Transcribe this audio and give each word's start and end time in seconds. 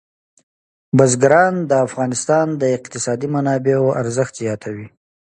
بزګان 0.97 1.53
د 1.69 1.71
افغانستان 1.87 2.47
د 2.61 2.63
اقتصادي 2.77 3.27
منابعو 3.35 3.95
ارزښت 4.01 4.33
زیاتوي. 4.41 4.87